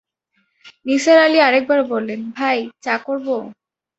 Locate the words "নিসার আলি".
0.85-1.39